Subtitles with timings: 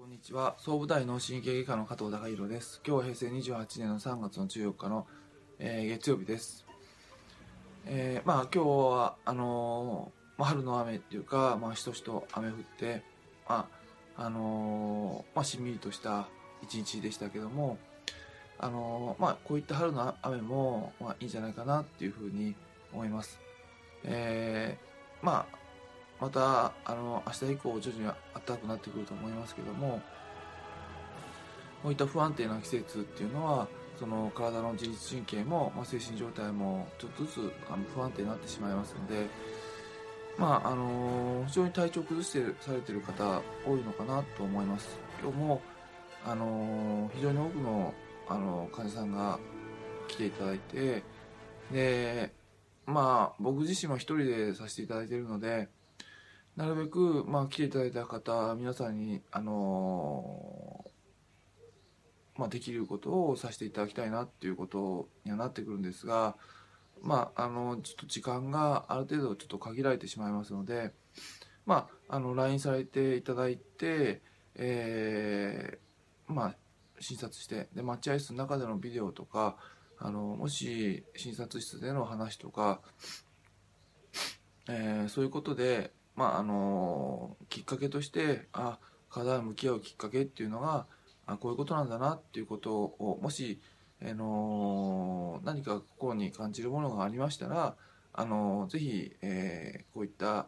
[0.00, 0.54] こんにちは。
[0.56, 2.80] 総武大脳神経外科の加藤隆弘です。
[2.86, 5.06] 今日は平成28年の3月の14日の、
[5.58, 6.64] えー、月曜日です。
[7.84, 13.02] えー、まあ今日はあのー、まあ、春の雨っていうかまあしとしと雨降って
[13.46, 13.68] ま
[14.16, 16.28] ああのー、まあしんみりとした
[16.62, 17.76] 一日でしたけども
[18.58, 22.54] あのまあこういった春の雨もまあいいんじゃないかなっていうふうに
[22.94, 23.38] 思います。
[24.04, 25.59] えー、まあ
[26.20, 30.02] またあの明日以降徐々に暖かくなってくると思いますけども
[31.82, 33.66] こういった不安定な季節っていうのは
[33.98, 39.26] その体の自律神経も、まあ、精神状態もちょっとずつあの不安定になってしまいますので、
[40.38, 44.98] まああの非常に体調崩してされてる方多いのかなと思います。
[45.22, 45.60] 今日も、
[46.24, 47.94] あの非常に多くの、
[48.26, 49.38] あの患者さんが
[50.08, 51.02] 来ていただいて
[51.70, 52.32] で
[52.86, 55.68] まあ僕自身も一人でさせていただいているので
[56.56, 66.36] なるべく、まあ、来ていただいた方皆さんに、あのー、まあ、できることをさせていただきたいなっていうことにはなってくるんですが、
[67.02, 70.92] まあ、あのちょっと時間がある程度ちょっと限られてしまいますので、
[71.66, 74.22] まあ、あの LINE されていただいて、
[74.56, 76.56] えー、まあ、
[77.00, 79.56] 診察してで待合室の中でのビデオとか
[79.98, 82.80] あのもし診察室での話とか、
[84.68, 88.78] えー、そういうことでまああのきっかけとしてあ
[89.10, 90.86] 課題を向き合うきっかけっていうのが
[91.26, 93.60] あこういうことなんだなっていうことをもし、
[94.02, 97.76] あの何か心に感じるものがありましたら、
[98.12, 100.46] あのぜひ、えー、こういった、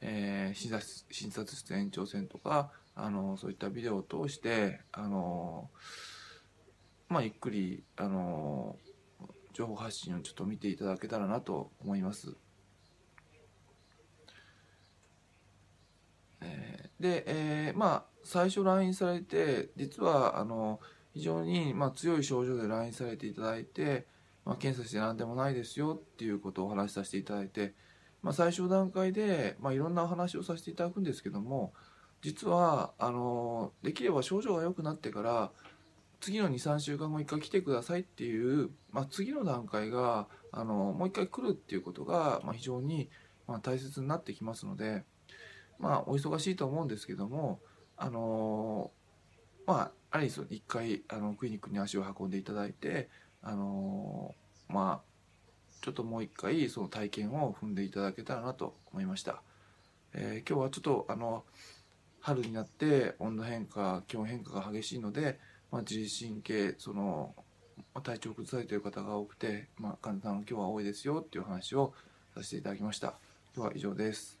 [0.00, 5.70] えー、診察診察室延長線とか、あのそういったビデオを通して、あの
[7.08, 8.76] まあ、ゆっくり、あの
[9.52, 12.34] 情報発信をちょっと見ていただけたらなと思います。
[17.00, 20.78] で、えー、まあ最初 LINE されて実はあの
[21.14, 24.06] 非常にまあ強い症状で LINE されていただいて、
[24.44, 27.74] まあ、検査して何でもないですよっていうことをお話しさせていただいて、
[28.22, 31.72] まあ、最初段階で、まあ、いろんなお話をさせていただくんですけども
[32.22, 35.50] 実はあのできれば症状が良くなってから
[36.20, 43.08] 次の23週間後1回来てくださいっていう、まあ、次の段階があのもう1回来るっていうことが、まあ、非常に、
[43.48, 45.02] まあ、大切になってきますので。
[45.80, 47.58] まあお忙しいと思うんですけども
[47.96, 48.90] あの
[49.66, 53.08] まあアリス一回あのクリニックに足を運んでいただいて
[53.42, 54.34] あの
[54.68, 55.10] まあ
[55.82, 59.42] ちょっともう一回その体験を踏んでいただけたらなと思いました、
[60.12, 61.44] えー、今日はちょっとあの
[62.20, 65.38] 春になって温度変化気温変化が激しいので、
[65.72, 67.34] まあ、自律神経その
[68.02, 71.94] 体調を崩されている方が多くて、まあ、患者さん今日は多いですよっていう話を
[72.34, 73.14] させていただきました。
[73.56, 74.39] 今日は以上です。